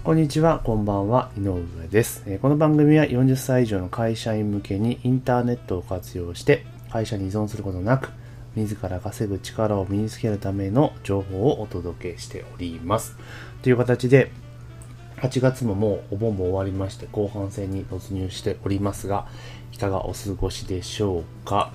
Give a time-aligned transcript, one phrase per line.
[0.00, 2.24] こんにちは、こんばんは、井上です。
[2.40, 8.10] この番組は40歳以上の会社員向けにインターネットを活用して会社に依存することなく
[8.56, 13.16] 自ら稼ぐ力を身につけるための情報をお届けしております。
[13.62, 14.32] という形で
[15.18, 19.28] 8月ももうお盆も終わりまして後半戦に突入しておりますが
[19.72, 21.70] いかがお過ごしでしょうか？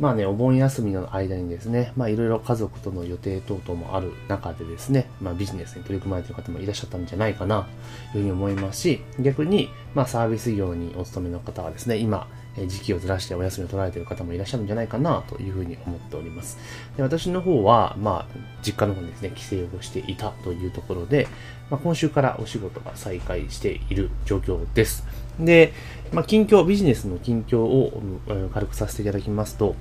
[0.00, 7.68] まあね、お盆休みの間にですね、まあいろいろ家族との予定等々もある中でですね、まあビジネスに取り組まれている方もいらっしゃったんじゃないかな
[8.12, 12.26] というふうに思いますし、逆に、まあサービス業にお勤めの方はですね、今、
[12.66, 16.56] 時期をずらしてお休みを取られている方もいらっしゃるんじゃないかなというふうに思っております。
[16.96, 21.26] で私の方は、まあ、実家の方にですね、帰省をしていたというところで、
[21.70, 25.04] まあ、今週からお仕事が再開している状況です。
[25.38, 25.72] で、
[26.12, 28.02] まあ、近況、ビジネスの近況を
[28.52, 29.74] 軽くさせていただきますと、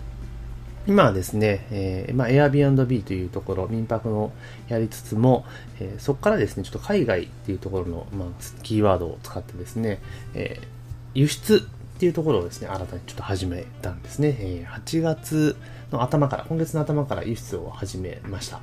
[0.85, 4.33] 今はですね、えーまあ、Airbnb というところ、民泊の
[4.67, 5.45] やりつつも、
[5.79, 8.27] えーそこからですね、ちょっと海外っていうところの、まあ、
[8.63, 10.01] キーワードを使ってですね、
[10.33, 10.67] えー
[11.15, 14.35] 輸出っていうところをですね、新たにちょっと始めたんですね。
[14.39, 15.55] えー8月
[15.93, 18.59] の頭から、今月の頭から輸出を始めました。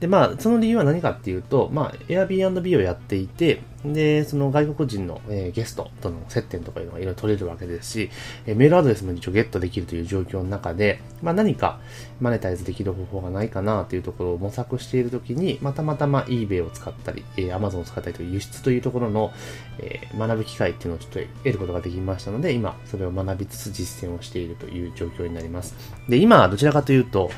[0.00, 8.10] で、まあ、その理由は何かっていうと、まあ、Airbnb をやっていて、で、その外国人の、えーゲストとの接点とかいうのがいろいろ取れるわけですし、
[8.46, 11.80] えーメールアドレスも一応ゲットできるという状況の中で、まあ、何か
[12.20, 19.32] マネタイズできる方法がないかなというところを模索しているときに、またまたま eBay を使ったり、えー Amazon を使ったりという輸出というところの、
[19.78, 25.74] えー学ぶ機会っていうのをちょっと得ることができましたので、今、それを学びつつ実践をしているという状況になります。
[26.08, 27.30] で、今、どちらかというと、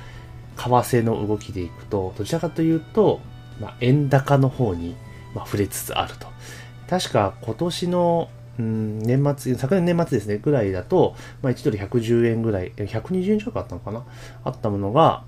[0.56, 3.20] 為替の動きでいくと、どちらかというと、
[3.60, 4.96] まあ、円高の方に、
[5.34, 6.26] まあ、触れつつあると。
[6.90, 8.28] 確か今年の、
[8.58, 14.04] うん、年末、昨年年末ですね、ぐらいだと、まあ、1ドル110円ぐらい、120円近くあったのかな？
[14.44, 15.24] あったものが、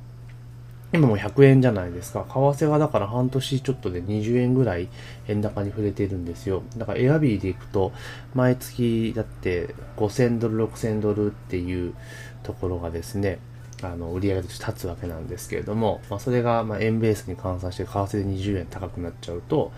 [0.92, 2.24] 今も100円じゃないですか。
[2.28, 4.88] 為替がだから半年ちょっとで20円ぐらい
[5.26, 6.62] 円高に触れてるんですよ。
[6.76, 7.92] だからエアビーでいくと、
[8.34, 11.94] 毎月だって5000ドル、6000ドルっていう
[12.42, 13.38] ところがですね、
[13.82, 19.72] あの、売り上げとして立つわけなんですけれども、まあ、それが、ま、円ベースに換算して、為替で20円高くなっちゃうと、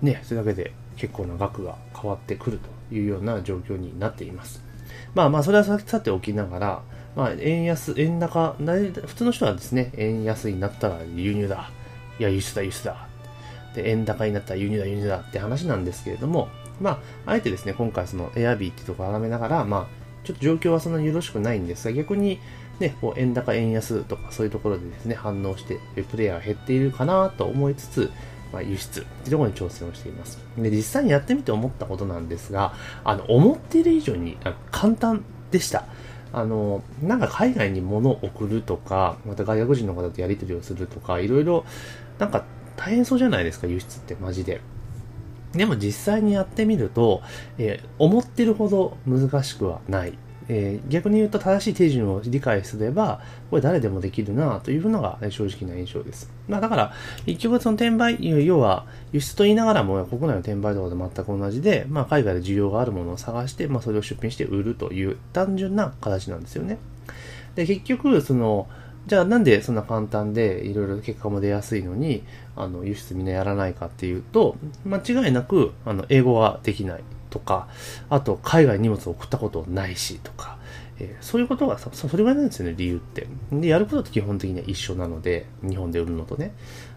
[0.00, 2.58] ね、それだけで結構な額が変わってくる
[2.90, 4.62] というような状況になっています。
[5.14, 6.82] まあまあ、それはさておきながら、
[7.14, 11.70] まあ、円安、円高、普通の人はですね、円安になったら輸入だ。
[12.18, 13.06] いや、輸出だ、輸出だ。
[13.74, 16.48] で、円高になったら輸入だ、輸入だって話なんですけれども、
[16.80, 16.90] ま
[17.26, 19.86] あ、あえてですね、今回そのエアビーっていうところを眺めながら、まあ、
[20.24, 22.40] ちょっと状況はそんなによろしくないんですが、逆に、
[22.82, 28.10] ね、こう円高、円安とかそういうところでですね、反応して、プレイヤーが減っているかなと思いつつ、
[28.52, 30.38] まあ、輸出ってところに挑戦をしています。
[30.58, 34.36] で、実際にやってみて思ったことなんですが、あの、思っている以上に
[34.70, 35.86] 簡単でした。
[36.34, 41.64] あの、なんか海外に物を送るとか、また外国人の方とやり取りをするとか、いろいろ、
[42.18, 42.44] なんか
[42.76, 44.60] 大変そうじゃないですか、輸出ってマジで。
[45.52, 47.22] でも実際にやってみると、
[47.58, 50.14] えー思ってるほど難しくはない。
[50.48, 53.20] えー逆に言うと正しい手順を理解すれば、
[53.50, 56.30] これ誰でもできるなというのが正直な印象です。
[56.48, 56.92] まあだから、
[57.26, 66.78] 一曲その転売、要は輸出と言いながらも国内の転売とかと全く同じで、まあ海外で需要があるものを探して、まあそれを出品して売るという単純な形なんですよね。
[67.54, 68.68] で、結局、その、
[69.06, 72.22] じゃあなんでそんな簡単でいろいろ結果も出やすいのに、
[72.54, 77.02] あの、輸出みんなやらないかっていうと、間違いなく、あの、英語ができない
[77.32, 77.68] とか、
[78.10, 80.58] あと、海外に荷物を送ったことないしとか、
[80.98, 83.26] えーそういうことが、そそれぐらいなんですよね、理由って。
[83.50, 86.52] で、やることって基本的には一緒なので、日本で売るのとね。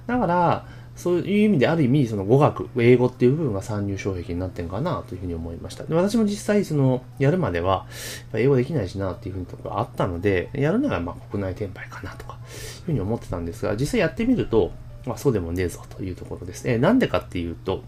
[0.06, 5.84] だから、そういう意味である意味、その語学、英語っていう部分が参入障壁になってんかなというふうに思いました。
[5.84, 7.86] で私も実際、その、やるまでは、
[8.34, 14.72] 英語できないしなっていうふうにところがあったので、やるならまあ国内転売かなとか、いうふうに思ってたんですが、実際やってみると、
[15.06, 16.78] まあそうでもねえぞというところですね。
[16.78, 17.84] なんでかっていうと、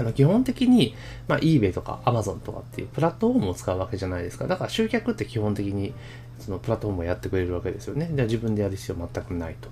[0.00, 0.94] あの基本的に、
[1.28, 4.46] まあ、eBay とか Amazon とかっていうプラットフォームを使うわけじゃないですか。
[4.46, 5.92] だから集客って基本的に
[6.38, 8.10] そのプラットフォームをやってくれるわけですよね。
[8.12, 9.68] じゃあ自分でやる必要全くないと。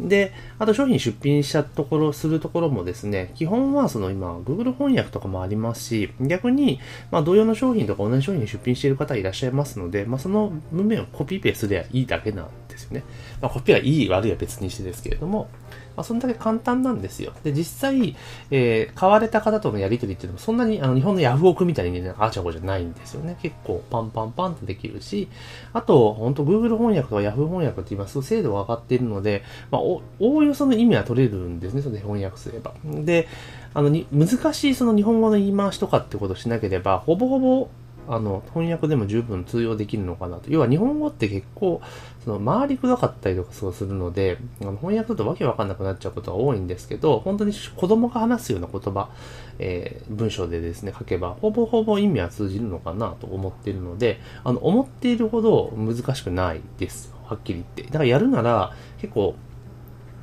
[0.00, 6.80] で、あと商品出品したところ、するところもですね、基本はその今、Google 翻訳とかもありますし、逆に、
[7.10, 13.04] まあ同様の商品とか同じ商品出品している方いらっしゃいますので、まあその文面をコピペすればいいだけなんですよね。
[13.40, 15.48] まあコピがいい悪いは別にしてですけれども、
[15.96, 17.32] まあ、そんだけ簡単なんですよ。
[17.42, 18.16] で、実際、
[18.50, 23.36] えー買われた方とのやり取りっていうのも、そんなにあの日本のヤフオクみたいにね、あちゃこちゃないんですよね。
[23.42, 25.28] 結構パンパンパンとできるし、
[25.72, 32.74] あと、本当 Google 翻訳とか Yahoo 翻訳って言います、精度が上がっているので、まあ、おおおよその意味は取れるんですね、それで翻訳すれば。
[32.84, 33.28] で、
[33.74, 37.68] あのに、難しいその日本語の言い回しとかってことをしなければ、ほぼほぼ
[38.08, 40.50] あの、翻訳でも十分通用できるのかなと。
[40.50, 41.80] 要は日本語って結構、
[42.24, 49.10] その、回りくどかったりとかそうするので、あの翻訳だとわけわかんなくなっちゃうことが多いんですけど、本当に子供が話すような言葉、
[49.58, 57.14] えー、文章でですね、書けば、ほぼほぼ意味は通じるのかなと思っているので、あの、思っているほど難しくないです。
[57.24, 57.82] はっきり言って。
[57.84, 59.34] だからやるなら、結構、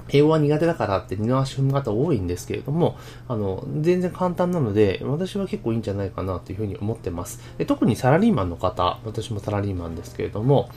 [0.09, 2.97] 英語は苦手だからって二の足踏む方多いんですけれども、
[3.27, 7.39] あの、全然簡単なので、私は結構いいんじゃないかなというふうに思ってます。
[7.57, 10.69] で特にサラリーマンの方、私もサラリーマンですけれども、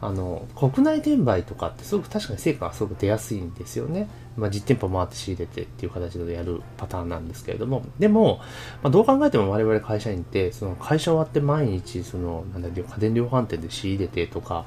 [0.00, 4.08] あの、国内転売とかってすごく確かに成果がすごく出やすいんですよね。
[4.36, 8.40] まあ、実店舗回って仕入れてっていう形でやるパターンなんですけれども、でも、
[8.82, 14.64] まあ、どう考えても我々会社員って、その会社終わって毎日、その、なんだ家電量販店で仕入れてとか、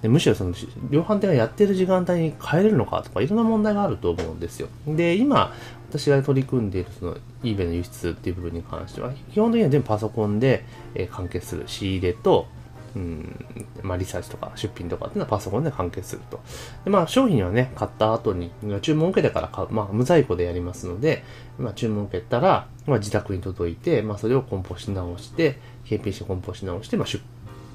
[0.00, 0.52] でむしろその、
[0.90, 4.68] 量販店がやってる時間帯に帰れるのかとか、いろんな問題があると思うんですよ。
[4.88, 5.52] で、今、
[5.90, 10.64] 私が取り組んでいるその eBay の輸出っていう部分に関しては、基本的には全部パソコンで、
[10.94, 12.46] え完結する仕入れと、
[12.94, 13.46] うん、
[13.82, 16.40] まあ、リサーチとか出品とかっていうのはパソコンで完結すると。
[16.84, 18.50] で、まあ、商品はね、買った後に、
[18.82, 21.24] 注文を受けてから買う、まあ、無在庫でやりますので、
[21.58, 27.22] まあ、注文を受けたら、まあ、自宅に届いて、まあ、それを梱包し直して、KP して梱包し直して、まあ、出、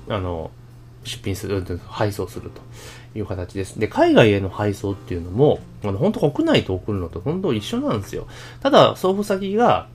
[0.10, 0.52] あの、
[1.04, 2.62] 出品する、配送すると
[3.18, 3.80] いう形です。
[3.80, 8.28] で、海外への配送っていうのも、あの、本当国内と送るのと本当一緒なんですよ。
[8.62, 9.88] ただ、送付先が、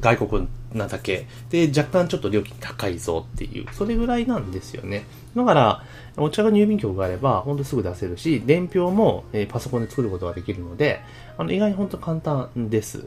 [0.00, 1.26] 外国なだけ。
[1.50, 5.04] で、若干ちょっと料金高いぞっていう、それぐらいなんですよね。
[5.36, 5.84] だから、
[6.16, 11.00] お茶が郵便局があれば、ほんとすぐ出せるし、伝票も、え、パソコンで作ることができるので、
[11.38, 13.06] あの、意外にほんと簡単です。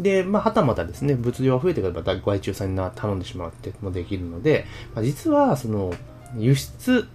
[0.00, 5.92] で、まあ、はたまたですね、物量が増えてくれば、外注さんに頼んでしまうってもできるので、まあ、実は、その、
[6.38, 7.06] 輸出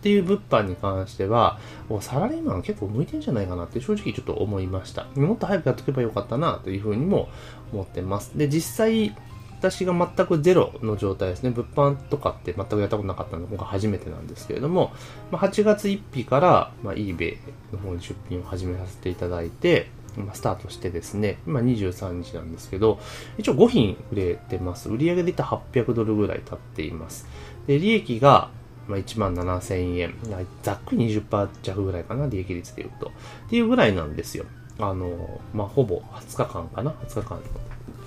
[0.00, 1.58] っていう物販に関しては、
[2.00, 5.04] サラリーマン結構向いてんじゃないかなって正直ちょっと思いました。
[5.14, 7.28] もっと早くやっとけばよかったなというふうにも
[7.72, 8.32] 思ってます。
[8.36, 9.14] で、実際、
[9.60, 11.50] 私が全くゼロの状態ですね。
[11.50, 14.92] 物販とかって全くやったことなかったので、今回初めてなんですけれども、
[15.30, 17.36] まあ、8月1日から、まあ、eBay
[17.70, 23.00] の方に出品を始めさせていただいて、まあ、スタートしてですね、今23日なんですけど、
[23.36, 24.88] 一応5品売れてます。
[24.88, 27.28] 売上で言ったら800ドルぐらい経っています。
[27.66, 28.48] で、利益が、
[28.88, 30.14] まあ、1万7000円。
[30.62, 33.12] ざっくり20%弱ぐらいかな、利益率で言うと。
[33.46, 34.46] っていうぐらいなんですよ。
[34.78, 37.42] あの、まあ、ほぼ20日間かな ?20 日間の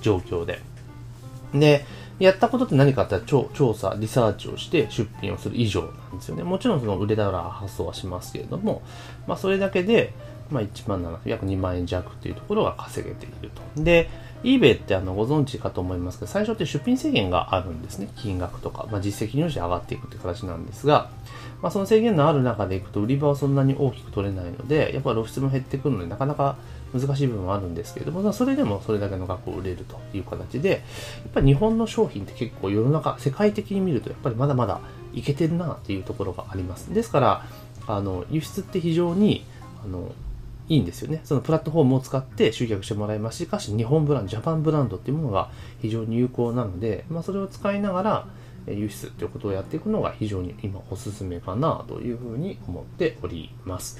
[0.01, 0.59] 状況で。
[1.53, 1.85] で、
[2.19, 6.43] やったことって何かって調調査、リサーチをして出品をする以上なんですよね。
[6.43, 8.81] もちろんその売れたら発送はしますけれども、
[9.27, 10.13] まあそれだけで、
[10.51, 13.83] まあ1万7、約2万円弱っていうところが稼げていると。
[13.83, 14.09] で、
[14.43, 18.09] eBay ってあのご存知かと思いますけど、最初って出品制限があるんですね。
[18.17, 21.09] 金額とか、まあ、実績によって上がっていくって形なんですが、
[21.63, 26.57] まあ、その制限のある中でいくと売り場はそんなに大きく取れないので、やっぱ露出も減ってくるので、なかなか
[26.93, 30.75] 難しい部分はあるんですけれども、まあそれでもそれだけの額を売れるという形で、や
[31.29, 34.81] っぱり日本の商品って結構世の中、世界的に見るとやっぱりまだまだ
[35.13, 36.93] いけてるなっていうところがあります。
[36.93, 37.45] ですから、
[37.87, 39.45] あの、輸出って非常に、
[39.85, 40.11] あの、
[40.67, 41.21] いいんですよね。
[41.23, 45.49] そのプラットフォームを使って集客してもらいますし、しかし日本ブランド、ジャパンブランドっていうものが
[45.81, 48.27] 非常に有効なので、まあ、それを使いながら
[48.67, 53.99] 輸出ということをやっていくのが非常に今おすすめかなというふうに思っております。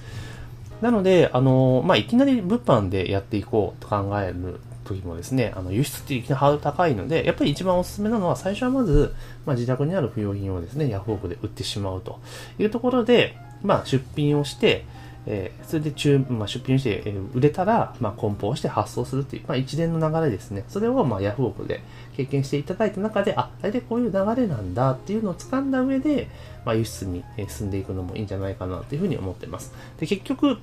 [0.82, 9.14] なので、あの、まあ、いきなり物販でやっていこうと考える時もですね、あの、輸出っていきなりハードル高いので、やっぱり一番おすすめなのは、最初はまず、
[9.46, 12.20] まあ、自宅にある不要品をですね、ヤフオクで売ってしまうと
[12.60, 14.86] いうところで、まあ、出品をして、
[15.26, 20.66] えー、それで注、まあ、出品して、えー、売れたら、まあ、梱包して発送するっていう、まあ、一連の流れですね。
[20.68, 21.82] それを、まあ、ヤフオクで
[22.16, 26.28] 経験していただいた中で、あ、大体こういう流れなんだっていうのを掴んだ上で、
[26.66, 29.74] まあ、輸出に進んでいくのもいいんじゃないかなというふうに思っています。
[30.00, 30.58] で、結局、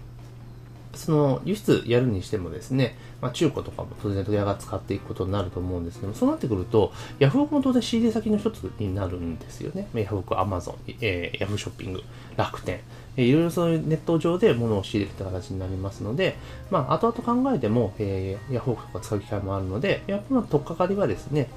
[0.94, 9.88] その輸出やるにしてもですね、まあ、中古とかも当然親が使っていくことになると思うんですけどそうなってくると、ヤフオクも当然仕入れ先の一つになるんですよね。
[9.94, 12.02] ヤフオク、アマゾン、えー、ヤフーショッピング、
[12.36, 12.80] 楽天、
[13.16, 16.36] えー、いろいろそういうネット上で物を仕入れるって形になりますので、
[16.70, 21.48] まあ、後々考えても、えー、ヤフオクとか使う機会もあるので、やっぱり取っかかりはですね、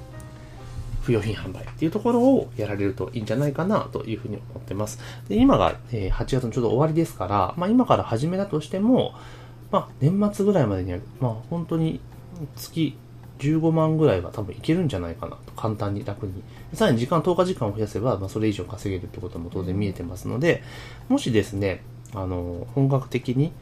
[1.04, 4.98] 不用品販売っていうところをやられるといいんじゃないかなというふうに思ってます。
[5.28, 9.14] で今が、え8月のちょうど終わりですから、まあ、今から始めたとしても、
[9.70, 12.00] まあ、年末ぐらいまでには、まあ、本当に
[12.56, 12.96] 月
[13.38, 16.42] 15万ぐらいは多分いけるんじゃないかなと、簡単に楽に。
[16.72, 20.62] さらに時間、10日時間を増やせば、まあ、それ以上稼げるってことも当然見えてますので、
[21.08, 21.82] もしですね、
[22.14, 23.52] あの、本格的に、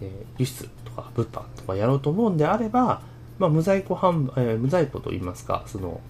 [0.00, 3.02] えー、輸出とか物販とかやろうと思うんであれば、
[3.38, 6.00] まあ、無在庫販売、えー、無在庫といいますか、その、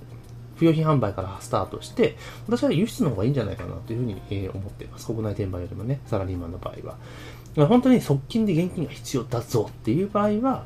[0.63, 2.17] 不用品販売からスタートして、
[2.47, 5.07] 私は輸出の方がいいんじゃないかなというふうに、え、思っています。
[5.07, 7.67] 国内転売よりもね、サラリーマンの場合は。
[7.67, 10.65] 本当に側近で現金が必要だぞっていう場合は、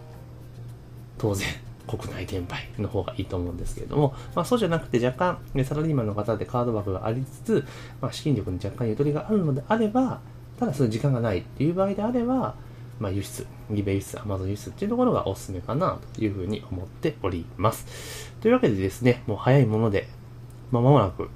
[1.16, 1.48] 当然、
[1.86, 7.66] 国内転売の方がいいと思うんですけれども、まあ、そうじゃなくて若干、サラリーマンの方でカード枠がありつつ、
[8.02, 10.20] まあ、資金力に若干ゆとりがあるのであれば、
[10.60, 12.54] ただそういう時間がないっていう場合であれば、
[12.98, 18.32] まあ、輸出、リベ輸出、アマゾン輸出っていうところがおすすめかなというふうに思っております。
[18.40, 20.08] というわけでですね、もう早いもので、
[20.70, 21.28] まあ、間もなく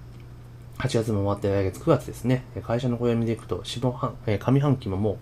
[0.80, 5.18] 8月も終わって来月9月ですね、会社の暦でいくと、四半、え上半期もも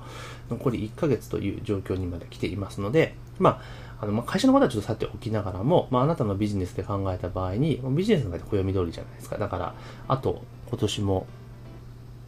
[0.51, 3.61] う残り1ヶ月という状況にまで来ていますので、ま
[3.99, 9.37] あ、あの、まあ、会社のことはちょっとさておきながらも、まあ、あなたのビジネスで考えた場合に、ビジネスの中で暦通りじゃないですか。
[9.37, 9.75] だから、
[10.07, 11.27] あと、今年も、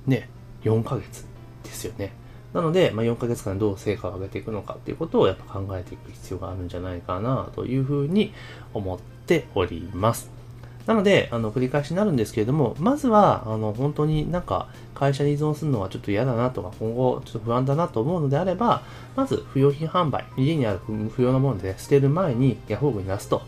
[0.06, 0.28] ね、
[0.64, 1.24] 4ヶ月
[1.62, 2.12] ですよね。
[2.52, 8.32] なので、まあ、4ヶ月間どう成果を上げていくのかっていうことをやっぱ考えていく必要があるんじゃないかなというふうに
[8.74, 10.40] 思っております。
[10.86, 18.82] なので、あの、繰り返しになるんですけれども、まずは、あの、本当になんか、会社に依存するのはちょっと嫌だなとか、今後ちょっと不安だなと思うのであれば、
[19.14, 20.80] まず、不用品販売、家にある
[21.10, 23.42] 不要なもので捨てる前にヤフオクに出すと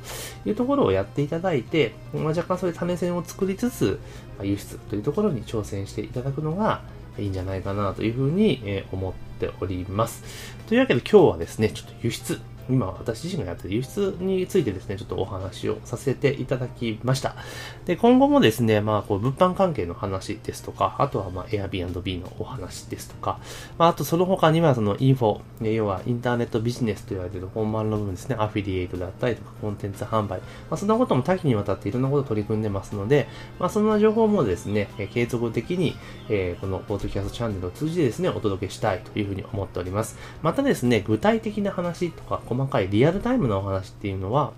[0.46, 3.98] いうところをやっていただいて、まあ、若干そういう種銭を作りつつ、
[4.38, 6.82] あ、輸出というところに挑戦していただくのが
[7.18, 10.22] いいんじゃないかなというふうに、思っております。
[10.66, 12.40] というわけで今日はですね、ちょっと輸出
[12.72, 17.36] 今私自身がやっている輸出についてですね、ちょっとお話をさせていただきました。
[17.84, 23.38] で、今後もですね、まあ、こう、物販関係の話ですとか、あとはまあ、Airbnb のお話ですとか、
[23.78, 35.94] まあ、あとその他にはそのインフォ、要はインターネットビジネスと言われている本番の部分ですね、アフィリエイトだったりとか、コンテンツ販売、まあ、そんなことも多岐にわたっていろんなこと取り組んでますので、まあ、そんな情報もですね、継続的に、
[36.28, 40.16] えー、このポートキャストチャンネルを通じてですね、お届けしたいというふうに思っております。
[40.42, 44.52] またですね、具体的な話とか、かいリアルタイムのお話っていうのは、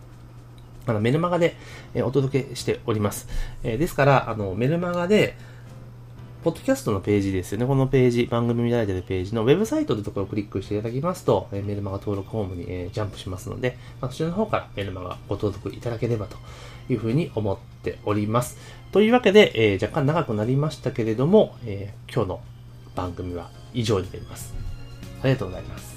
[0.87, 1.57] あのメルマガで、
[1.97, 3.29] お届けしております。
[3.63, 5.37] えですから、あのメルマガで、
[6.45, 7.67] ポッドキャストのページですよね。
[7.67, 16.37] このページ、番組見られてるページのウェブサイトというところをクリックしていただきますと、えメルマガ登録フォームに、えジャンプしますので、まあ、そちらの方からメルマガご登録いただければと
[16.91, 18.59] いうふうに思っております。
[18.93, 22.41] というわけで、えー、若干長くなりましたけれども、えー、今日の
[22.95, 24.55] 番組は以上になります。
[25.23, 25.94] ありがとうございます。